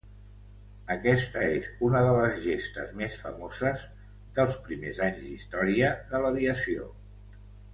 Aquesta 0.93 1.43
és 1.57 1.67
una 1.87 2.01
de 2.07 2.15
les 2.19 2.39
gestes 2.45 2.95
més 3.01 3.17
famoses 3.25 3.83
dels 4.39 4.57
primers 4.69 5.03
anys 5.09 5.23
d'història 5.27 5.93
de 6.15 6.23
l'aviació. 6.25 6.91